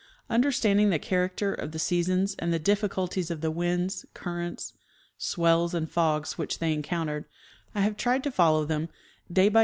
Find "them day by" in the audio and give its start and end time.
8.65-9.59